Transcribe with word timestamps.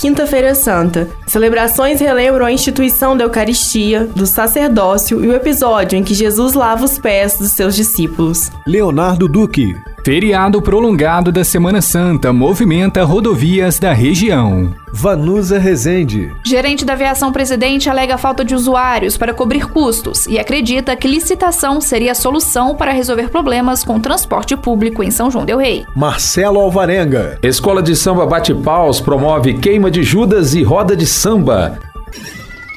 Quinta-feira 0.00 0.54
Santa. 0.54 1.10
Celebrações 1.26 2.00
relembram 2.00 2.46
a 2.46 2.50
instituição 2.50 3.14
da 3.14 3.24
Eucaristia, 3.24 4.06
do 4.06 4.26
sacerdócio 4.26 5.22
e 5.22 5.28
o 5.28 5.34
episódio 5.34 5.98
em 5.98 6.02
que 6.02 6.14
Jesus 6.14 6.54
lava 6.54 6.86
os 6.86 6.98
pés 6.98 7.36
dos 7.36 7.50
seus 7.50 7.76
discípulos. 7.76 8.50
Leonardo 8.66 9.28
Duque. 9.28 9.76
Feriado 10.02 10.62
prolongado 10.62 11.30
da 11.30 11.44
Semana 11.44 11.82
Santa 11.82 12.32
movimenta 12.32 13.04
rodovias 13.04 13.78
da 13.78 13.92
região. 13.92 14.74
Vanusa 14.90 15.58
Rezende. 15.58 16.34
Gerente 16.44 16.86
da 16.86 16.94
Aviação 16.94 17.30
Presidente 17.30 17.88
alega 17.88 18.16
falta 18.16 18.42
de 18.42 18.54
usuários 18.54 19.18
para 19.18 19.34
cobrir 19.34 19.68
custos 19.68 20.26
e 20.26 20.38
acredita 20.38 20.96
que 20.96 21.06
licitação 21.06 21.82
seria 21.82 22.12
a 22.12 22.14
solução 22.14 22.74
para 22.74 22.92
resolver 22.92 23.28
problemas 23.28 23.84
com 23.84 24.00
transporte 24.00 24.56
público 24.56 25.02
em 25.02 25.10
São 25.10 25.30
João 25.30 25.44
del 25.44 25.58
Rei. 25.58 25.84
Marcelo 25.94 26.60
Alvarenga. 26.60 27.38
Escola 27.42 27.82
de 27.82 27.94
Samba 27.94 28.24
Bate 28.24 28.54
Paus 28.54 29.02
promove 29.02 29.54
queima 29.54 29.90
de 29.90 30.02
Judas 30.02 30.54
e 30.54 30.62
roda 30.62 30.96
de 30.96 31.06
samba. 31.06 31.78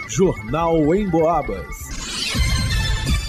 Jornal 0.10 0.94
em 0.94 1.10
Boabas. 1.10 1.93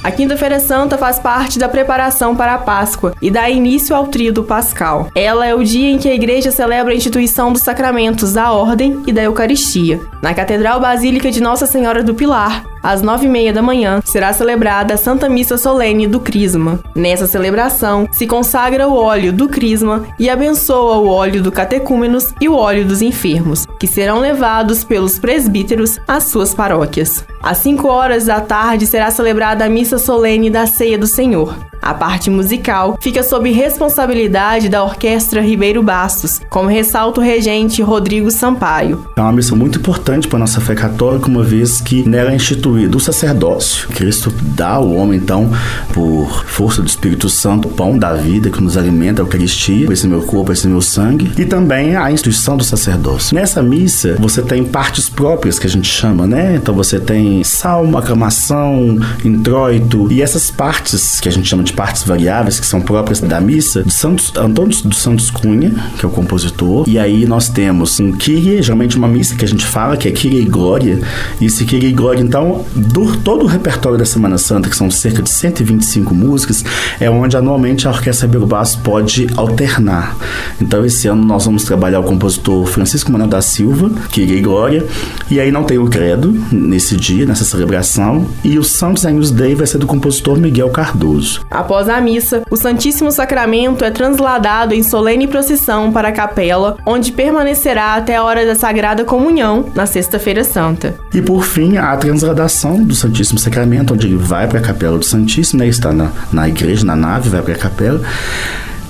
A 0.04 0.10
Quinta-feira 0.10 0.60
Santa 0.60 0.98
faz 0.98 1.18
parte 1.18 1.58
da 1.58 1.66
preparação 1.66 2.36
para 2.36 2.52
a 2.52 2.58
Páscoa 2.58 3.14
e 3.22 3.30
dá 3.30 3.48
início 3.48 3.96
ao 3.96 4.08
tríodo 4.08 4.44
pascal. 4.44 5.08
Ela 5.14 5.46
é 5.46 5.54
o 5.54 5.64
dia 5.64 5.90
em 5.90 5.96
que 5.96 6.10
a 6.10 6.14
igreja 6.14 6.50
celebra 6.50 6.92
a 6.92 6.96
instituição 6.96 7.50
dos 7.50 7.62
sacramentos 7.62 8.34
da 8.34 8.52
Ordem 8.52 9.02
e 9.06 9.12
da 9.14 9.22
Eucaristia. 9.22 9.98
Na 10.20 10.34
Catedral 10.34 10.78
Basílica 10.78 11.30
de 11.30 11.40
Nossa 11.40 11.66
Senhora 11.66 12.02
do 12.02 12.14
Pilar, 12.14 12.66
às 12.84 13.00
nove 13.00 13.24
e 13.24 13.28
meia 13.28 13.52
da 13.52 13.62
manhã, 13.62 14.02
será 14.04 14.32
celebrada 14.34 14.92
a 14.92 14.96
Santa 14.98 15.28
Missa 15.28 15.56
Solene 15.56 16.06
do 16.06 16.20
Crisma. 16.20 16.78
Nessa 16.94 17.26
celebração, 17.26 18.06
se 18.12 18.26
consagra 18.26 18.86
o 18.86 18.94
óleo 18.94 19.32
do 19.32 19.48
Crisma 19.48 20.04
e 20.18 20.28
abençoa 20.28 20.98
o 20.98 21.08
óleo 21.08 21.42
do 21.42 21.50
catecúmenos 21.50 22.34
e 22.40 22.48
o 22.48 22.54
óleo 22.54 22.84
dos 22.84 23.00
enfermos, 23.00 23.66
que 23.80 23.86
serão 23.86 24.20
levados 24.20 24.84
pelos 24.84 25.18
presbíteros 25.18 25.98
às 26.06 26.24
suas 26.24 26.54
paróquias. 26.54 27.24
Às 27.42 27.58
5 27.58 27.88
horas 27.88 28.26
da 28.26 28.40
tarde 28.40 28.86
será 28.86 29.10
celebrada 29.10 29.64
a 29.64 29.68
missa 29.70 29.96
solene 29.96 30.50
da 30.50 30.66
Ceia 30.66 30.98
do 30.98 31.06
Senhor. 31.06 31.56
A 31.84 31.92
parte 31.92 32.30
musical 32.30 32.96
fica 32.98 33.22
sob 33.22 33.52
responsabilidade 33.52 34.70
da 34.70 34.82
Orquestra 34.82 35.42
Ribeiro 35.42 35.82
Bastos, 35.82 36.40
como 36.48 36.66
ressalta 36.66 37.20
o 37.20 37.22
regente 37.22 37.82
Rodrigo 37.82 38.30
Sampaio. 38.30 39.06
É 39.14 39.20
uma 39.20 39.32
missão 39.32 39.54
muito 39.54 39.78
importante 39.78 40.26
para 40.26 40.38
a 40.38 40.40
nossa 40.40 40.62
fé 40.62 40.74
católica, 40.74 41.28
uma 41.28 41.42
vez 41.42 41.82
que 41.82 42.08
nela 42.08 42.32
é 42.32 42.36
instituído 42.36 42.96
o 42.96 43.00
sacerdócio. 43.00 43.86
Cristo 43.88 44.32
dá 44.40 44.70
ao 44.70 44.94
homem, 44.94 45.20
então, 45.20 45.50
por 45.92 46.46
força 46.46 46.80
do 46.80 46.88
Espírito 46.88 47.28
Santo, 47.28 47.68
o 47.68 47.70
pão 47.70 47.98
da 47.98 48.14
vida 48.14 48.48
que 48.48 48.62
nos 48.62 48.78
alimenta, 48.78 49.20
a 49.20 49.24
Eucaristia, 49.24 49.86
esse 49.92 50.08
meu 50.08 50.22
corpo, 50.22 50.52
esse 50.52 50.66
meu 50.66 50.80
sangue, 50.80 51.32
e 51.36 51.44
também 51.44 51.96
a 51.96 52.10
instituição 52.10 52.56
do 52.56 52.64
sacerdócio. 52.64 53.34
Nessa 53.34 53.62
missa, 53.62 54.16
você 54.18 54.40
tem 54.40 54.64
partes 54.64 55.10
próprias 55.10 55.58
que 55.58 55.66
a 55.66 55.70
gente 55.70 55.86
chama, 55.88 56.26
né? 56.26 56.54
Então 56.56 56.74
você 56.74 56.98
tem 56.98 57.44
salmo, 57.44 57.98
aclamação, 57.98 58.98
introito, 59.22 60.10
e 60.10 60.22
essas 60.22 60.50
partes 60.50 61.20
que 61.20 61.28
a 61.28 61.32
gente 61.32 61.46
chama 61.46 61.62
de 61.62 61.73
partes 61.74 62.04
variáveis 62.04 62.60
que 62.60 62.66
são 62.66 62.80
próprias 62.80 63.20
da 63.20 63.40
missa, 63.40 63.82
de 63.82 63.92
Santos, 63.92 64.32
Antônio 64.36 64.76
dos 64.84 64.98
Santos 64.98 65.30
Cunha, 65.30 65.72
que 65.98 66.04
é 66.04 66.08
o 66.08 66.10
compositor. 66.10 66.88
E 66.88 66.98
aí 66.98 67.26
nós 67.26 67.48
temos 67.48 67.98
um 68.00 68.12
Kyrie, 68.12 68.62
geralmente 68.62 68.96
uma 68.96 69.08
missa 69.08 69.34
que 69.34 69.44
a 69.44 69.48
gente 69.48 69.64
fala, 69.64 69.96
que 69.96 70.08
é 70.08 70.10
Kyrie 70.10 70.42
e 70.42 70.44
Glória. 70.44 71.00
E 71.40 71.46
esse 71.46 71.64
Kyrie 71.64 71.90
e 71.90 71.92
Glória, 71.92 72.22
então, 72.22 72.64
do 72.74 73.16
todo 73.18 73.44
o 73.44 73.46
repertório 73.46 73.98
da 73.98 74.04
Semana 74.04 74.38
Santa, 74.38 74.68
que 74.68 74.76
são 74.76 74.90
cerca 74.90 75.22
de 75.22 75.30
125 75.30 76.14
músicas, 76.14 76.64
é 77.00 77.10
onde 77.10 77.36
anualmente 77.36 77.86
a 77.86 77.90
Orquestra 77.90 78.28
Basso 78.28 78.78
pode 78.80 79.26
alternar. 79.36 80.16
Então, 80.60 80.84
esse 80.84 81.08
ano 81.08 81.24
nós 81.24 81.44
vamos 81.44 81.64
trabalhar 81.64 82.00
o 82.00 82.04
compositor 82.04 82.66
Francisco 82.66 83.10
Manuel 83.10 83.30
da 83.30 83.40
Silva, 83.40 83.90
Kyrie 84.10 84.38
e 84.38 84.40
Glória. 84.40 84.86
E 85.30 85.40
aí 85.40 85.50
não 85.50 85.64
tem 85.64 85.78
o 85.78 85.86
credo 85.88 86.32
nesse 86.52 86.96
dia, 86.96 87.26
nessa 87.26 87.44
celebração. 87.44 88.26
E 88.42 88.58
o 88.58 88.64
Santos 88.64 89.06
Agnus 89.06 89.30
Dei 89.30 89.54
vai 89.54 89.66
ser 89.66 89.78
do 89.78 89.86
compositor 89.86 90.38
Miguel 90.38 90.68
Cardoso. 90.70 91.40
Após 91.64 91.88
a 91.88 91.98
missa, 91.98 92.42
o 92.50 92.58
Santíssimo 92.58 93.10
Sacramento 93.10 93.86
é 93.86 93.90
transladado 93.90 94.74
em 94.74 94.82
solene 94.82 95.26
procissão 95.26 95.90
para 95.90 96.08
a 96.08 96.12
capela, 96.12 96.76
onde 96.84 97.10
permanecerá 97.10 97.94
até 97.94 98.16
a 98.16 98.22
hora 98.22 98.44
da 98.44 98.54
Sagrada 98.54 99.02
Comunhão, 99.02 99.64
na 99.74 99.86
Sexta-feira 99.86 100.44
Santa. 100.44 100.94
E 101.14 101.22
por 101.22 101.42
fim, 101.42 101.78
a 101.78 101.96
transladação 101.96 102.84
do 102.84 102.94
Santíssimo 102.94 103.38
Sacramento, 103.38 103.94
onde 103.94 104.06
ele 104.06 104.16
vai 104.16 104.46
para 104.46 104.58
a 104.58 104.62
capela 104.62 104.98
do 104.98 105.04
Santíssimo, 105.06 105.60
né? 105.60 105.66
está 105.66 105.90
na, 105.90 106.10
na 106.30 106.46
igreja, 106.46 106.84
na 106.84 106.94
nave, 106.94 107.30
vai 107.30 107.40
para 107.40 107.54
a 107.54 107.58
capela 107.58 108.02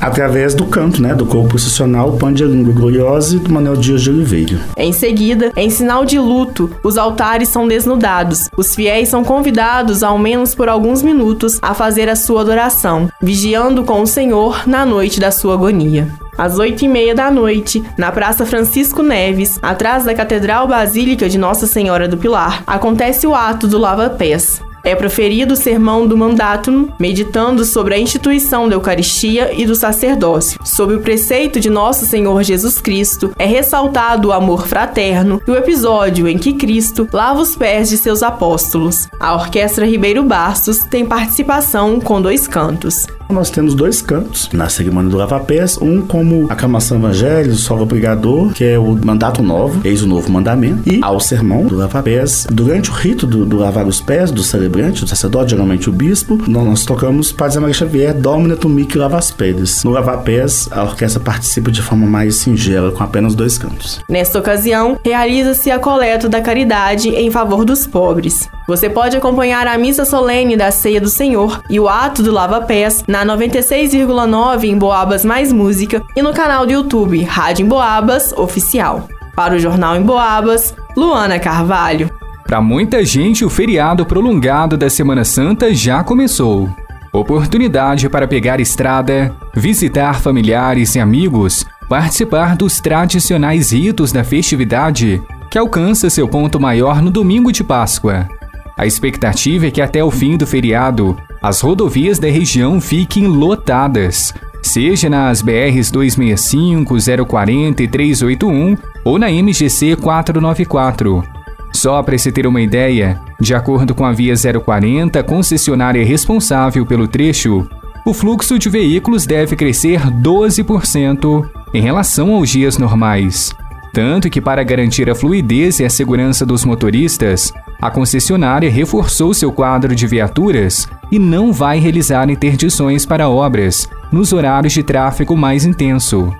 através 0.05 0.55
do 0.55 0.67
canto, 0.67 1.01
né, 1.01 1.15
do 1.15 1.25
corpo 1.25 1.49
processional 1.49 2.19
Língua 2.35 2.75
Gloriosa 2.75 3.39
do 3.39 3.51
Manuel 3.51 3.77
Dias 3.77 4.03
de 4.03 4.11
Oliveira. 4.11 4.61
Em 4.77 4.93
seguida, 4.93 5.51
em 5.57 5.71
sinal 5.71 6.05
de 6.05 6.19
luto, 6.19 6.71
os 6.83 6.99
altares 6.99 7.49
são 7.49 7.67
desnudados. 7.67 8.51
Os 8.57 8.75
fiéis 8.75 9.09
são 9.09 9.25
convidados, 9.25 10.03
ao 10.03 10.19
menos 10.19 10.55
por 10.55 10.69
alguns 10.69 11.03
minutos, 11.03 11.59
a 11.63 11.73
fazer 11.73 12.09
a 12.09 12.17
sua 12.17 12.43
adoração, 12.43 13.09
vigiando 13.21 13.83
com 13.83 14.03
o 14.03 14.07
Senhor 14.07 14.69
na 14.69 14.85
noite 14.85 15.19
da 15.19 15.31
sua 15.31 15.55
agonia. 15.55 16.09
Às 16.37 16.59
oito 16.59 16.85
e 16.85 16.89
meia 16.89 17.15
da 17.15 17.31
noite, 17.31 17.83
na 17.97 18.13
Praça 18.13 18.45
Francisco 18.45 19.03
Neves, 19.03 19.59
atrás 19.63 20.05
da 20.05 20.15
Catedral 20.15 20.67
Basílica 20.67 21.29
de 21.29 21.39
Nossa 21.39 21.67
Senhora 21.67 22.09
do 22.09 22.19
Pilar, 22.19 22.63
acontece 22.67 23.27
o 23.27 23.35
ato 23.35 23.67
do 23.67 23.79
lava-pés. 23.79 24.61
É 24.85 24.95
proferido 24.95 25.55
o 25.55 25.57
sermão 25.57 26.07
do 26.07 26.17
mandatum, 26.17 26.91
meditando 27.01 27.65
sobre 27.65 27.95
a 27.95 27.99
instituição 27.99 28.69
da 28.69 28.75
Eucaristia 28.75 29.51
e 29.57 29.65
do 29.65 29.75
sacerdócio. 29.75 30.61
Sob 30.63 30.95
o 30.95 31.01
preceito 31.01 31.59
de 31.59 31.71
Nosso 31.71 32.05
Senhor 32.05 32.43
Jesus 32.43 32.81
Cristo, 32.81 33.33
é 33.39 33.47
ressaltado 33.47 34.29
o 34.29 34.33
amor 34.33 34.67
fraterno 34.67 35.41
e 35.49 35.51
o 35.51 35.57
episódio 35.57 36.29
em 36.29 36.37
que 36.37 36.53
Cristo 36.53 37.09
lava 37.11 37.41
os 37.41 37.57
pés 37.57 37.89
de 37.89 37.97
seus 37.97 38.23
apóstolos. 38.23 39.09
A 39.19 39.35
Orquestra 39.35 39.87
Ribeiro 39.87 40.23
Bastos 40.23 40.81
tem 40.81 41.07
participação 41.07 41.99
com 41.99 42.21
dois 42.21 42.47
cantos. 42.47 43.07
Nós 43.31 43.51
temos 43.51 43.75
dois 43.75 44.03
cantos 44.03 44.51
na 44.53 44.69
cerimônia 44.69 45.11
do 45.11 45.17
lava-pés, 45.17 45.79
um 45.81 46.03
como 46.03 46.47
aclamação 46.51 46.99
evangelho, 46.99 47.55
solo 47.55 47.87
pregador, 47.87 48.53
que 48.53 48.65
é 48.65 48.79
o 48.79 48.95
mandato 49.03 49.43
novo, 49.43 49.81
eis 49.85 50.03
o 50.03 50.07
novo 50.07 50.31
mandamento, 50.31 50.89
e 50.89 51.01
ao 51.03 51.19
sermão 51.19 51.67
do 51.67 51.77
lava-pés. 51.77 52.47
Durante 52.51 52.91
o 52.91 52.93
rito 52.93 53.27
do, 53.27 53.45
do, 53.45 53.57
lavar 53.57 53.87
os 53.87 54.01
pés 54.01 54.31
do 54.31 54.43
celebrante, 54.43 54.74
do 54.75 55.07
sacerdote, 55.07 55.51
geralmente 55.51 55.89
o 55.89 55.93
bispo, 55.93 56.37
nós, 56.49 56.85
tocamos 56.85 57.31
Padre 57.31 57.61
Maria 57.61 57.75
Xavier, 57.75 58.13
Domina 58.13 58.57
Tumic 58.57 58.99
Lava 58.99 59.19
as 59.19 59.31
Pedras. 59.31 59.85
No 59.85 59.93
lava-pés, 59.93 60.69
a 60.73 60.83
orquestra 60.83 61.21
participa 61.21 61.71
de 61.71 61.81
forma 61.81 62.07
mais 62.07 62.37
singela, 62.37 62.91
com 62.91 63.03
apenas 63.03 63.37
dois 63.37 63.57
cantos. 63.57 64.01
Nesta 64.09 64.39
ocasião, 64.39 64.99
realiza-se 65.05 65.71
a 65.71 65.79
coleta 65.79 66.29
da 66.29 66.41
caridade 66.41 67.09
em 67.11 67.31
favor 67.31 67.65
dos 67.65 67.87
pobres. 67.87 68.49
Você 68.67 68.91
pode 68.91 69.17
acompanhar 69.17 69.67
a 69.69 69.79
missa 69.79 70.05
solene 70.05 70.57
da 70.57 70.73
Ceia 70.73 71.01
do 71.01 71.09
Senhor 71.09 71.63
e 71.71 71.79
o 71.79 71.89
ato 71.89 72.23
do 72.23 72.33
lava-pés 72.33 73.05
na 73.07 73.25
96,9 73.25 74.65
em 74.65 74.77
Boabas 74.77 75.25
Mais 75.25 75.53
Música 75.53 76.03
e 76.17 76.23
no 76.23 76.33
canal 76.33 76.67
do 76.67 76.73
YouTube 76.73 77.23
Rádio 77.23 77.65
em 77.65 77.69
Boabas 77.69 78.33
Oficial. 78.33 79.09
Para 79.37 79.55
o 79.55 79.59
Jornal 79.59 79.97
em 79.97 80.03
Boabas, 80.03 80.75
Luana 80.97 81.39
Carvalho. 81.39 82.24
Para 82.55 82.63
muita 82.63 83.05
gente, 83.05 83.45
o 83.45 83.51
feriado 83.51 84.07
prolongado 84.07 84.77
da 84.77 84.89
Semana 84.89 85.25
Santa 85.25 85.75
já 85.75 86.05
começou. 86.05 86.73
Oportunidade 87.13 88.09
para 88.09 88.29
pegar 88.29 88.61
estrada, 88.61 89.35
visitar 89.53 90.21
familiares 90.21 90.95
e 90.95 91.01
amigos, 91.01 91.67
participar 91.89 92.55
dos 92.55 92.81
tradicionais 92.81 93.73
ritos 93.73 94.13
da 94.13 94.23
festividade, 94.23 95.21
que 95.51 95.59
alcança 95.59 96.09
seu 96.09 96.29
ponto 96.29 96.61
maior 96.61 97.03
no 97.03 97.11
domingo 97.11 97.51
de 97.51 97.65
Páscoa. 97.65 98.29
A 98.77 98.87
expectativa 98.87 99.67
é 99.67 99.73
que 99.73 99.83
até 99.83 100.05
o 100.05 100.11
fim 100.13 100.37
do 100.37 100.47
feriado, 100.47 101.17
as 101.43 101.61
rodovias 101.61 102.21
da 102.21 102.29
região 102.29 102.81
fiquem 102.81 103.27
lotadas, 103.27 104.33
seja 104.63 105.11
nas 105.11 105.43
BRs 105.43 105.91
265, 105.91 106.95
040 107.27 107.83
e 107.83 107.89
381 107.89 108.77
ou 109.05 109.19
na 109.19 109.29
MGC 109.29 109.97
494. 109.97 111.44
Só 111.75 112.03
para 112.05 112.17
se 112.17 112.31
ter 112.31 112.47
uma 112.47 112.61
ideia, 112.61 113.21
de 113.41 113.53
acordo 113.53 113.95
com 113.95 114.07
a 114.07 114.13
Via 114.13 114.35
040, 114.37 115.23
concessionária 115.25 116.05
responsável 116.05 116.87
pelo 116.87 117.09
trecho, 117.09 117.69
o 118.07 118.15
fluxo 118.15 118.59
de 118.59 118.69
veículos 118.69 119.27
deve 119.27 119.57
crescer 119.57 120.01
12% 120.01 121.51
em 121.75 121.83
relação 121.83 122.33
aos 122.33 122.49
dias 122.49 122.79
normais. 122.79 123.53
Tanto 123.93 124.31
que, 124.31 124.41
para 124.41 124.63
garantir 124.63 125.11
a 125.11 125.15
fluidez 125.15 125.81
e 125.81 125.85
a 125.85 125.91
segurança 125.91 126.47
dos 126.47 126.65
motoristas, 126.65 127.53
a 127.83 127.91
concessionária 127.91 128.71
reforçou 128.71 129.35
seu 129.35 129.51
quadro 129.51 129.97
de 129.97 130.07
viaturas 130.07 130.89
e 131.11 131.19
não 131.19 131.53
vai 131.53 131.81
realizar 131.81 132.31
interdições 132.31 133.05
para 133.05 133.29
obras 133.29 133.89
nos 134.13 134.33
horários 134.33 134.73
de 134.73 134.83
tráfego 134.83 135.37
mais 135.37 135.65
intenso. 135.65 136.33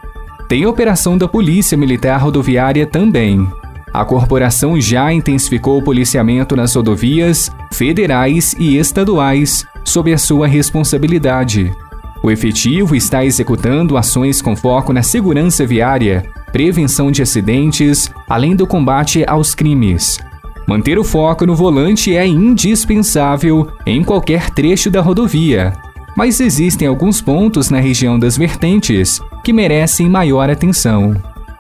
Tem 0.49 0.65
operação 0.65 1.19
da 1.19 1.27
Polícia 1.27 1.77
Militar 1.77 2.21
Rodoviária 2.21 2.87
também. 2.87 3.49
A 3.95 4.05
corporação 4.05 4.81
já 4.81 5.13
intensificou 5.13 5.79
o 5.79 5.83
policiamento 5.83 6.57
nas 6.57 6.75
rodovias 6.75 7.49
federais 7.71 8.53
e 8.59 8.77
estaduais 8.77 9.65
sob 9.85 10.13
a 10.13 10.19
sua 10.19 10.49
responsabilidade. 10.49 11.73
O 12.21 12.29
efetivo 12.29 12.97
está 12.97 13.25
executando 13.25 13.97
ações 13.97 14.43
com 14.43 14.57
foco 14.57 14.93
na 14.93 15.01
segurança 15.01 15.65
viária, 15.65 16.29
prevenção 16.51 17.13
de 17.13 17.23
acidentes, 17.23 18.11
além 18.29 18.57
do 18.57 18.67
combate 18.67 19.25
aos 19.29 19.55
crimes. 19.55 20.19
Manter 20.67 20.99
o 20.99 21.05
foco 21.05 21.47
no 21.47 21.55
volante 21.55 22.17
é 22.17 22.27
indispensável 22.27 23.69
em 23.87 24.03
qualquer 24.03 24.51
trecho 24.51 24.91
da 24.91 25.01
rodovia, 25.01 25.73
mas 26.17 26.41
existem 26.41 26.89
alguns 26.89 27.21
pontos 27.21 27.71
na 27.71 27.79
região 27.79 28.19
das 28.19 28.37
vertentes 28.37 29.21
que 29.45 29.53
merecem 29.53 30.09
maior 30.11 30.51
atenção. 30.51 31.15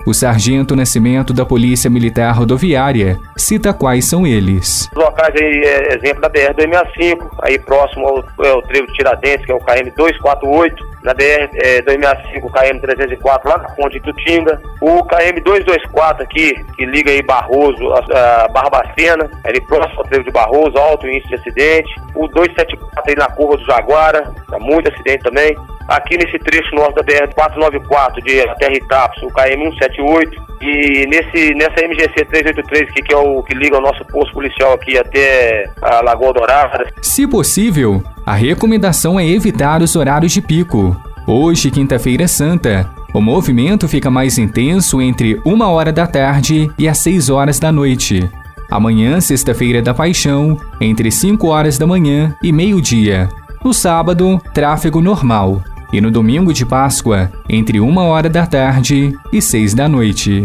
O 0.06 0.12
sargento 0.12 0.76
Nascimento 0.76 1.32
da 1.32 1.46
Polícia 1.46 1.88
Militar 1.88 2.30
Rodoviária 2.32 3.18
cita 3.38 3.72
quais 3.72 4.04
são 4.04 4.26
eles. 4.26 4.90
Os 4.92 5.02
locais 5.02 5.34
aí, 5.34 5.62
é, 5.64 5.96
exemplo 5.96 6.20
da 6.20 6.28
BR-265, 6.28 7.26
aí 7.42 7.58
próximo 7.58 8.06
ao, 8.06 8.62
trevo 8.62 8.86
de 8.88 8.92
Tiradentes, 8.92 9.46
que 9.46 9.52
é 9.52 9.54
o 9.54 9.60
KM-248, 9.60 10.74
na 11.02 11.14
BR-265, 11.14 12.50
KM-304, 12.50 13.40
lá 13.46 13.58
na 13.58 13.68
ponte 13.70 13.98
Tutinga, 14.00 14.60
o 14.82 15.02
KM-224 15.04 16.20
aqui, 16.20 16.62
que 16.76 16.84
liga 16.84 17.10
aí 17.10 17.22
Barroso, 17.22 17.90
a, 17.94 18.44
a 18.44 18.48
Barbacena, 18.48 19.30
ali 19.42 19.60
próximo 19.62 20.00
ao 20.00 20.06
trevo 20.06 20.24
de 20.24 20.30
Barroso, 20.30 20.76
alto 20.76 21.08
índice 21.08 21.28
de 21.28 21.34
acidente, 21.36 21.94
o 22.14 22.28
274 22.28 23.02
aí 23.06 23.16
na 23.16 23.28
curva 23.34 23.56
do 23.56 23.64
Jaguara, 23.64 24.30
tá 24.50 24.58
muito 24.58 24.92
acidente 24.92 25.24
também, 25.24 25.56
aqui 25.88 26.16
nesse 26.16 26.38
trecho 26.38 26.74
nosso 26.74 26.94
da 26.94 27.02
BR-494 27.02 28.22
de 28.24 28.40
até 28.40 28.72
Itapos, 28.72 29.22
o 29.22 29.28
KM-178, 29.28 30.44
e 30.60 31.06
nesse, 31.06 31.54
nessa 31.54 31.86
MGC 31.86 32.24
383, 32.24 32.90
que, 32.92 33.02
que 33.02 33.12
é 33.12 33.16
o 33.16 33.42
que 33.42 33.54
liga 33.54 33.76
o 33.76 33.80
nosso 33.80 34.04
posto 34.06 34.32
policial 34.32 34.72
aqui 34.72 34.96
até 34.96 35.68
a 35.82 36.00
Lagoa 36.00 36.32
Dourada. 36.32 36.86
Se 37.02 37.26
possível, 37.26 38.02
a 38.24 38.34
recomendação 38.34 39.20
é 39.20 39.26
evitar 39.26 39.82
os 39.82 39.94
horários 39.94 40.32
de 40.32 40.40
pico. 40.40 40.96
Hoje, 41.26 41.70
quinta-feira 41.70 42.26
santa, 42.26 42.88
o 43.12 43.20
movimento 43.20 43.88
fica 43.88 44.10
mais 44.10 44.38
intenso 44.38 45.02
entre 45.02 45.40
uma 45.44 45.70
hora 45.70 45.92
da 45.92 46.06
tarde 46.06 46.70
e 46.78 46.88
as 46.88 46.98
6 46.98 47.28
horas 47.30 47.58
da 47.58 47.70
noite. 47.70 48.28
Amanhã, 48.70 49.20
sexta-feira 49.20 49.82
da 49.82 49.92
Paixão, 49.92 50.56
entre 50.80 51.10
5 51.10 51.46
horas 51.46 51.76
da 51.76 51.86
manhã 51.86 52.34
e 52.42 52.50
meio-dia. 52.52 53.28
No 53.62 53.72
sábado, 53.72 54.40
tráfego 54.52 55.00
normal 55.00 55.62
e 55.94 56.00
no 56.00 56.10
domingo 56.10 56.52
de 56.52 56.66
Páscoa, 56.66 57.30
entre 57.48 57.78
uma 57.78 58.02
hora 58.02 58.28
da 58.28 58.44
tarde 58.46 59.16
e 59.32 59.40
seis 59.40 59.74
da 59.74 59.88
noite. 59.88 60.44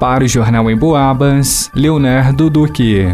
Para 0.00 0.24
o 0.24 0.28
Jornal 0.28 0.68
em 0.68 0.76
Boabas, 0.76 1.70
Leonardo 1.72 2.50
Duque. 2.50 3.06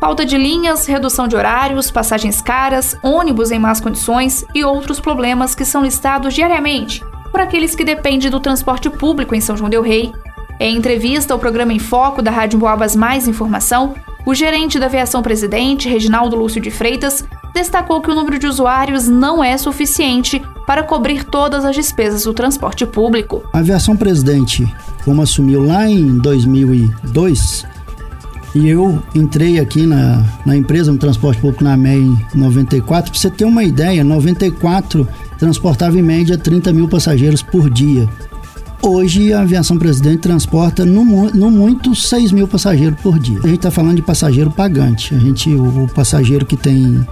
Falta 0.00 0.26
de 0.26 0.36
linhas, 0.36 0.84
redução 0.86 1.28
de 1.28 1.36
horários, 1.36 1.92
passagens 1.92 2.42
caras, 2.42 2.96
ônibus 3.04 3.52
em 3.52 3.58
más 3.60 3.80
condições 3.80 4.44
e 4.52 4.64
outros 4.64 4.98
problemas 4.98 5.54
que 5.54 5.64
são 5.64 5.84
listados 5.84 6.34
diariamente 6.34 7.04
por 7.30 7.40
aqueles 7.40 7.74
que 7.74 7.84
dependem 7.84 8.30
do 8.30 8.38
transporte 8.38 8.90
público 8.90 9.34
em 9.34 9.40
São 9.40 9.56
João 9.56 9.70
Del 9.70 9.80
Rei. 9.80 10.12
Em 10.60 10.76
entrevista 10.76 11.32
ao 11.32 11.40
programa 11.40 11.72
Em 11.72 11.78
Foco 11.78 12.20
da 12.20 12.30
Rádio 12.30 12.58
Boabas 12.58 12.94
Mais 12.94 13.26
Informação, 13.26 13.94
o 14.26 14.34
gerente 14.34 14.78
da 14.78 14.86
Aviação 14.86 15.22
Presidente, 15.22 15.88
Reginaldo 15.88 16.36
Lúcio 16.36 16.60
de 16.60 16.70
Freitas, 16.70 17.24
destacou 17.54 18.00
que 18.00 18.10
o 18.10 18.14
número 18.14 18.38
de 18.38 18.46
usuários 18.46 19.08
não 19.08 19.42
é 19.42 19.56
suficiente 19.56 20.42
para 20.66 20.82
cobrir 20.82 21.24
todas 21.24 21.64
as 21.64 21.74
despesas 21.74 22.24
do 22.24 22.32
transporte 22.32 22.86
público. 22.86 23.42
A 23.52 23.58
aviação 23.58 23.96
presidente, 23.96 24.66
como 25.04 25.22
assumiu 25.22 25.64
lá 25.64 25.88
em 25.88 26.18
2002, 26.18 27.66
e 28.54 28.68
eu 28.68 29.02
entrei 29.14 29.58
aqui 29.58 29.86
na, 29.86 30.24
na 30.44 30.56
empresa 30.56 30.92
no 30.92 30.98
transporte 30.98 31.40
público 31.40 31.64
na 31.64 31.76
MEI 31.76 32.02
em 32.34 32.38
94, 32.38 33.10
para 33.10 33.20
você 33.20 33.30
ter 33.30 33.44
uma 33.44 33.64
ideia, 33.64 34.04
94 34.04 35.08
transportava 35.38 35.98
em 35.98 36.02
média 36.02 36.38
30 36.38 36.72
mil 36.72 36.88
passageiros 36.88 37.42
por 37.42 37.68
dia. 37.68 38.08
Hoje 38.80 39.32
a 39.32 39.40
aviação 39.40 39.78
presidente 39.78 40.18
transporta 40.18 40.84
no, 40.84 41.04
no 41.30 41.50
muito 41.50 41.94
6 41.94 42.32
mil 42.32 42.46
passageiros 42.46 43.00
por 43.00 43.18
dia. 43.18 43.38
A 43.38 43.46
gente 43.46 43.56
está 43.56 43.70
falando 43.70 43.96
de 43.96 44.02
passageiro 44.02 44.50
pagante. 44.50 45.14
A 45.14 45.18
gente, 45.18 45.48
o, 45.54 45.84
o 45.84 45.88
passageiro 45.88 46.44
que 46.44 46.56
tem 46.56 47.06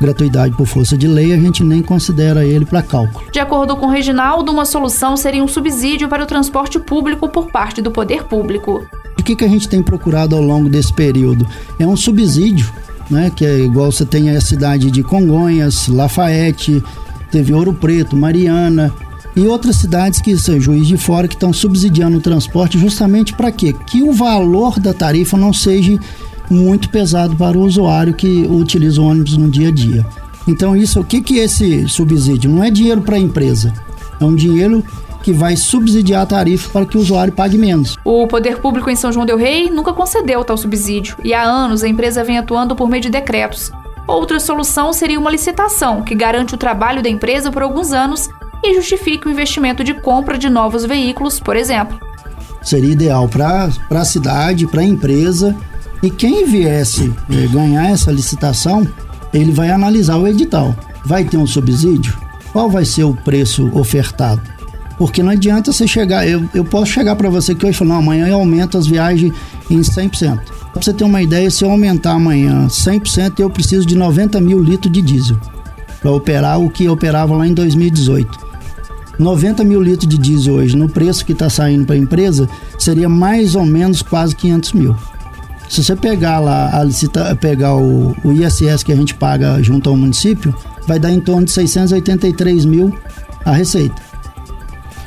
gratuidade 0.00 0.54
por 0.56 0.66
força 0.66 0.96
de 0.96 1.06
lei, 1.06 1.32
a 1.32 1.36
gente 1.36 1.62
nem 1.64 1.82
considera 1.82 2.44
ele 2.44 2.64
para 2.64 2.82
cálculo. 2.82 3.30
De 3.30 3.38
acordo 3.38 3.76
com 3.76 3.86
Reginaldo, 3.86 4.52
uma 4.52 4.64
solução 4.64 5.16
seria 5.16 5.42
um 5.42 5.48
subsídio 5.48 6.08
para 6.08 6.22
o 6.22 6.26
transporte 6.26 6.78
público 6.78 7.28
por 7.28 7.50
parte 7.50 7.80
do 7.80 7.90
poder 7.90 8.24
público. 8.24 8.86
O 9.18 9.22
que, 9.22 9.34
que 9.34 9.44
a 9.44 9.48
gente 9.48 9.68
tem 9.68 9.82
procurado 9.82 10.36
ao 10.36 10.42
longo 10.42 10.68
desse 10.68 10.92
período? 10.92 11.46
É 11.78 11.86
um 11.86 11.96
subsídio, 11.96 12.70
né, 13.10 13.30
que 13.34 13.44
é 13.44 13.58
igual 13.58 13.90
você 13.90 14.04
tem 14.04 14.30
a 14.30 14.40
cidade 14.40 14.90
de 14.90 15.02
Congonhas, 15.02 15.88
Lafayette, 15.88 16.82
teve 17.30 17.52
Ouro 17.52 17.74
Preto, 17.74 18.16
Mariana, 18.16 18.92
e 19.34 19.46
outras 19.46 19.76
cidades 19.76 20.20
que 20.20 20.36
são 20.38 20.58
Juiz 20.58 20.86
de 20.86 20.96
Fora 20.96 21.28
que 21.28 21.34
estão 21.34 21.52
subsidiando 21.52 22.16
o 22.16 22.20
transporte 22.22 22.78
justamente 22.78 23.34
para 23.34 23.52
quê? 23.52 23.74
Que 23.86 24.02
o 24.02 24.12
valor 24.12 24.80
da 24.80 24.94
tarifa 24.94 25.36
não 25.36 25.52
seja 25.52 25.98
muito 26.50 26.88
pesado 26.88 27.34
para 27.36 27.56
o 27.56 27.62
usuário 27.62 28.14
que 28.14 28.46
utiliza 28.48 29.00
o 29.00 29.06
ônibus 29.06 29.36
no 29.36 29.50
dia 29.50 29.68
a 29.68 29.72
dia. 29.72 30.06
Então 30.46 30.76
isso, 30.76 31.00
o 31.00 31.04
que 31.04 31.20
que 31.20 31.40
é 31.40 31.44
esse 31.44 31.88
subsídio? 31.88 32.50
Não 32.50 32.62
é 32.62 32.70
dinheiro 32.70 33.02
para 33.02 33.16
a 33.16 33.18
empresa, 33.18 33.72
é 34.20 34.24
um 34.24 34.34
dinheiro 34.34 34.84
que 35.22 35.32
vai 35.32 35.56
subsidiar 35.56 36.22
a 36.22 36.26
tarifa 36.26 36.70
para 36.70 36.86
que 36.86 36.96
o 36.96 37.00
usuário 37.00 37.32
pague 37.32 37.58
menos. 37.58 37.96
O 38.04 38.28
poder 38.28 38.58
público 38.58 38.88
em 38.88 38.94
São 38.94 39.10
João 39.10 39.26
del 39.26 39.36
Rei 39.36 39.68
nunca 39.68 39.92
concedeu 39.92 40.44
tal 40.44 40.56
subsídio 40.56 41.16
e 41.24 41.34
há 41.34 41.42
anos 41.42 41.82
a 41.82 41.88
empresa 41.88 42.22
vem 42.22 42.38
atuando 42.38 42.76
por 42.76 42.88
meio 42.88 43.02
de 43.02 43.10
decretos. 43.10 43.72
Outra 44.06 44.38
solução 44.38 44.92
seria 44.92 45.18
uma 45.18 45.32
licitação 45.32 46.02
que 46.02 46.14
garante 46.14 46.54
o 46.54 46.58
trabalho 46.58 47.02
da 47.02 47.08
empresa 47.08 47.50
por 47.50 47.62
alguns 47.62 47.92
anos 47.92 48.30
e 48.62 48.74
justifique 48.74 49.26
o 49.26 49.30
investimento 49.30 49.82
de 49.82 49.94
compra 49.94 50.38
de 50.38 50.48
novos 50.48 50.84
veículos, 50.84 51.40
por 51.40 51.56
exemplo. 51.56 51.98
Seria 52.62 52.92
ideal 52.92 53.28
para 53.28 53.68
a 53.90 54.04
cidade, 54.04 54.66
para 54.68 54.80
a 54.80 54.84
empresa 54.84 55.56
e 56.02 56.10
quem 56.10 56.46
viesse 56.46 57.12
eh, 57.30 57.46
ganhar 57.48 57.90
essa 57.90 58.12
licitação, 58.12 58.86
ele 59.32 59.52
vai 59.52 59.70
analisar 59.70 60.16
o 60.16 60.26
edital. 60.26 60.74
Vai 61.04 61.24
ter 61.24 61.36
um 61.36 61.46
subsídio? 61.46 62.16
Qual 62.52 62.70
vai 62.70 62.84
ser 62.84 63.04
o 63.04 63.14
preço 63.14 63.70
ofertado? 63.74 64.40
Porque 64.98 65.22
não 65.22 65.30
adianta 65.30 65.72
você 65.72 65.86
chegar, 65.86 66.26
eu, 66.26 66.48
eu 66.54 66.64
posso 66.64 66.92
chegar 66.92 67.16
para 67.16 67.28
você 67.28 67.54
que 67.54 67.66
hoje 67.66 67.76
falar, 67.76 67.90
não, 67.90 67.98
amanhã 67.98 68.28
eu 68.28 68.36
aumento 68.36 68.78
as 68.78 68.86
viagens 68.86 69.32
em 69.70 69.80
100%. 69.80 70.40
Para 70.72 70.82
você 70.82 70.92
ter 70.92 71.04
uma 71.04 71.22
ideia, 71.22 71.50
se 71.50 71.64
eu 71.64 71.70
aumentar 71.70 72.12
amanhã 72.12 72.66
100%, 72.66 73.40
eu 73.40 73.50
preciso 73.50 73.86
de 73.86 73.94
90 73.94 74.40
mil 74.40 74.58
litros 74.58 74.92
de 74.92 75.02
diesel 75.02 75.36
para 76.00 76.10
operar 76.10 76.60
o 76.60 76.70
que 76.70 76.88
operava 76.88 77.36
lá 77.36 77.46
em 77.46 77.52
2018. 77.52 78.46
90 79.18 79.64
mil 79.64 79.82
litros 79.82 80.08
de 80.08 80.18
diesel 80.18 80.54
hoje, 80.54 80.76
no 80.76 80.88
preço 80.88 81.24
que 81.24 81.32
está 81.32 81.48
saindo 81.48 81.84
para 81.84 81.94
a 81.94 81.98
empresa, 81.98 82.48
seria 82.78 83.08
mais 83.08 83.54
ou 83.54 83.64
menos 83.64 84.02
quase 84.02 84.36
500 84.36 84.72
mil. 84.72 84.96
Se 85.68 85.82
você 85.82 85.96
pegar 85.96 86.38
lá, 86.38 86.70
a 86.78 86.84
licita, 86.84 87.36
pegar 87.36 87.74
o, 87.74 88.14
o 88.24 88.32
ISS 88.32 88.82
que 88.82 88.92
a 88.92 88.96
gente 88.96 89.14
paga 89.14 89.62
junto 89.62 89.90
ao 89.90 89.96
município, 89.96 90.54
vai 90.86 90.98
dar 90.98 91.10
em 91.10 91.20
torno 91.20 91.44
de 91.44 91.50
683 91.50 92.64
mil 92.64 92.96
a 93.44 93.52
receita. 93.52 94.00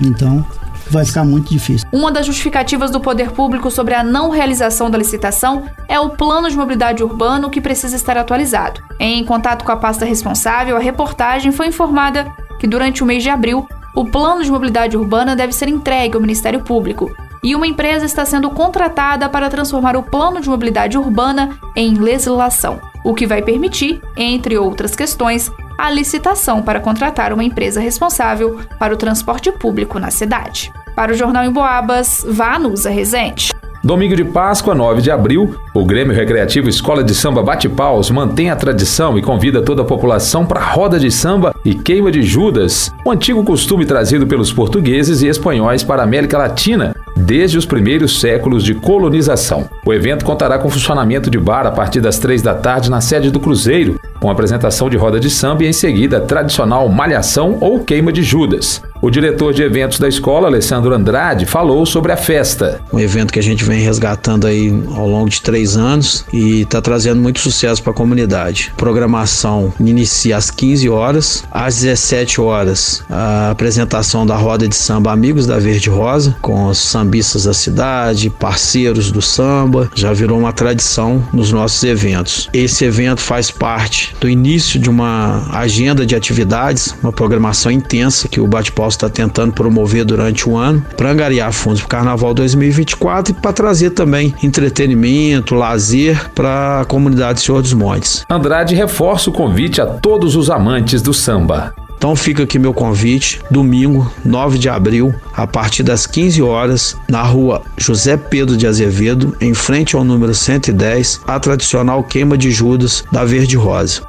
Então, 0.01 0.45
vai 0.89 1.05
ficar 1.05 1.23
muito 1.23 1.49
difícil. 1.49 1.87
Uma 1.91 2.11
das 2.11 2.25
justificativas 2.25 2.91
do 2.91 2.99
poder 2.99 3.31
público 3.31 3.71
sobre 3.71 3.93
a 3.93 4.03
não 4.03 4.29
realização 4.29 4.89
da 4.89 4.97
licitação 4.97 5.63
é 5.87 5.99
o 5.99 6.09
plano 6.09 6.49
de 6.49 6.57
mobilidade 6.57 7.03
urbano 7.03 7.49
que 7.49 7.61
precisa 7.61 7.95
estar 7.95 8.17
atualizado. 8.17 8.81
Em 8.99 9.23
contato 9.23 9.63
com 9.63 9.71
a 9.71 9.77
pasta 9.77 10.05
responsável, 10.05 10.75
a 10.75 10.79
reportagem 10.79 11.51
foi 11.51 11.67
informada 11.67 12.31
que 12.59 12.67
durante 12.67 13.03
o 13.03 13.05
mês 13.05 13.23
de 13.23 13.29
abril, 13.29 13.67
o 13.95 14.05
plano 14.05 14.43
de 14.43 14.51
mobilidade 14.51 14.97
urbana 14.97 15.35
deve 15.35 15.53
ser 15.53 15.69
entregue 15.69 16.15
ao 16.15 16.21
Ministério 16.21 16.61
Público 16.61 17.09
e 17.43 17.55
uma 17.55 17.67
empresa 17.67 18.05
está 18.05 18.25
sendo 18.25 18.49
contratada 18.49 19.29
para 19.29 19.49
transformar 19.49 19.95
o 19.95 20.03
plano 20.03 20.41
de 20.41 20.49
mobilidade 20.49 20.97
urbana 20.97 21.57
em 21.75 21.95
legislação, 21.95 22.79
o 23.03 23.13
que 23.13 23.25
vai 23.25 23.41
permitir, 23.41 24.01
entre 24.15 24.57
outras 24.57 24.95
questões, 24.95 25.51
a 25.77 25.89
licitação 25.89 26.61
para 26.61 26.81
contratar 26.81 27.31
uma 27.31 27.43
empresa 27.43 27.79
responsável 27.79 28.59
para 28.77 28.93
o 28.93 28.97
transporte 28.97 29.51
público 29.51 29.97
na 29.97 30.11
cidade. 30.11 30.71
Para 30.95 31.13
o 31.13 31.15
Jornal 31.15 31.45
em 31.45 31.51
Boabas, 31.51 32.25
Vanusa 32.27 32.89
Rezende. 32.89 33.51
Domingo 33.81 34.13
de 34.13 34.25
Páscoa, 34.25 34.75
9 34.75 35.01
de 35.01 35.09
abril, 35.09 35.55
o 35.73 35.85
Grêmio 35.85 36.13
Recreativo 36.13 36.67
Escola 36.67 37.01
de 37.01 37.15
Samba 37.15 37.41
Bate 37.41 37.69
Paus 37.69 38.11
mantém 38.11 38.49
a 38.49 38.55
tradição 38.55 39.17
e 39.17 39.21
convida 39.21 39.61
toda 39.61 39.83
a 39.83 39.85
população 39.85 40.45
para 40.45 40.59
a 40.59 40.69
roda 40.69 40.99
de 40.99 41.09
samba 41.09 41.55
e 41.63 41.73
queima 41.73 42.11
de 42.11 42.21
Judas, 42.21 42.93
um 43.05 43.11
antigo 43.11 43.41
costume 43.41 43.85
trazido 43.85 44.27
pelos 44.27 44.51
portugueses 44.51 45.21
e 45.21 45.27
espanhóis 45.27 45.81
para 45.81 46.01
a 46.01 46.05
América 46.05 46.37
Latina 46.37 46.93
desde 47.19 47.57
os 47.57 47.65
primeiros 47.65 48.19
séculos 48.19 48.63
de 48.63 48.73
colonização. 48.73 49.69
O 49.85 49.93
evento 49.93 50.23
contará 50.23 50.57
com 50.57 50.69
funcionamento 50.69 51.29
de 51.29 51.37
bar 51.37 51.67
a 51.67 51.71
partir 51.71 51.99
das 51.99 52.17
três 52.17 52.41
da 52.41 52.55
tarde 52.55 52.89
na 52.89 53.01
sede 53.01 53.29
do 53.29 53.39
Cruzeiro 53.39 53.99
com 54.19 54.29
apresentação 54.29 54.89
de 54.89 54.97
roda 54.97 55.19
de 55.19 55.29
samba 55.29 55.63
e 55.63 55.67
em 55.67 55.73
seguida 55.73 56.17
a 56.17 56.21
tradicional 56.21 56.87
malhação 56.89 57.57
ou 57.59 57.79
queima 57.83 58.11
de 58.11 58.23
Judas. 58.23 58.81
O 59.01 59.09
diretor 59.09 59.53
de 59.53 59.63
eventos 59.63 59.97
da 59.97 60.09
escola, 60.09 60.47
Alessandro 60.47 60.93
Andrade, 60.93 61.45
falou 61.45 61.85
sobre 61.85 62.11
a 62.11 62.17
festa. 62.17 62.81
Um 62.91 62.99
evento 62.99 63.31
que 63.31 63.39
a 63.39 63.43
gente 63.43 63.63
vem 63.63 63.79
resgatando 63.79 64.45
aí 64.45 64.69
ao 64.93 65.07
longo 65.07 65.29
de 65.29 65.41
três 65.41 65.77
anos 65.77 66.25
e 66.33 66.61
está 66.61 66.81
trazendo 66.81 67.21
muito 67.21 67.39
sucesso 67.39 67.81
para 67.81 67.93
a 67.93 67.95
comunidade. 67.95 68.71
A 68.73 68.77
programação 68.77 69.73
inicia 69.79 70.35
às 70.35 70.51
15 70.51 70.89
horas, 70.89 71.45
às 71.49 71.75
17 71.75 72.41
horas 72.41 73.01
a 73.09 73.51
apresentação 73.51 74.25
da 74.25 74.35
roda 74.35 74.67
de 74.67 74.75
samba 74.75 75.13
Amigos 75.13 75.47
da 75.47 75.57
Verde 75.57 75.89
Rosa, 75.89 76.35
com 76.41 76.67
os 76.67 76.77
sambistas 76.77 77.45
da 77.45 77.53
cidade, 77.53 78.29
parceiros 78.29 79.11
do 79.11 79.21
samba, 79.21 79.89
já 79.95 80.11
virou 80.11 80.37
uma 80.37 80.51
tradição 80.51 81.23
nos 81.31 81.53
nossos 81.53 81.81
eventos. 81.83 82.49
Esse 82.51 82.83
evento 82.83 83.21
faz 83.21 83.49
parte 83.49 84.08
do 84.19 84.29
início 84.29 84.79
de 84.79 84.89
uma 84.89 85.47
agenda 85.51 86.05
de 86.05 86.15
atividades, 86.15 86.95
uma 87.01 87.11
programação 87.11 87.71
intensa 87.71 88.27
que 88.27 88.39
o 88.39 88.47
Bate-Pau 88.47 88.87
está 88.87 89.09
tentando 89.09 89.53
promover 89.53 90.05
durante 90.05 90.47
o 90.47 90.55
ano 90.55 90.85
para 90.95 91.11
angariar 91.11 91.51
fundos 91.51 91.81
para 91.81 91.85
o 91.85 91.89
Carnaval 91.89 92.33
2024 92.33 93.33
e 93.33 93.41
para 93.41 93.53
trazer 93.53 93.91
também 93.91 94.33
entretenimento, 94.41 95.55
lazer 95.55 96.29
para 96.31 96.81
a 96.81 96.85
comunidade 96.85 97.41
Senhor 97.41 97.61
dos 97.61 97.73
Montes. 97.73 98.25
Andrade 98.29 98.75
reforça 98.75 99.29
o 99.29 99.33
convite 99.33 99.81
a 99.81 99.85
todos 99.85 100.35
os 100.35 100.49
amantes 100.49 101.01
do 101.01 101.13
samba. 101.13 101.73
Então 101.99 102.15
fica 102.15 102.43
aqui 102.43 102.57
meu 102.57 102.73
convite, 102.73 103.41
domingo, 103.51 104.09
9 104.23 104.57
de 104.57 104.69
abril, 104.69 105.13
a 105.35 105.45
partir 105.45 105.83
das 105.83 106.07
15 106.07 106.41
horas, 106.41 106.95
na 107.09 107.21
rua 107.23 107.61
José 107.77 108.15
Pedro 108.15 108.55
de 108.55 108.65
Azevedo, 108.65 109.35
em 109.41 109.53
frente 109.53 109.97
ao 109.97 110.05
número 110.05 110.33
110, 110.33 111.19
a 111.27 111.37
tradicional 111.37 112.01
queima 112.01 112.37
de 112.37 112.51
Judas 112.51 113.03
da 113.11 113.25
Verde 113.25 113.57
Rosa. 113.57 114.08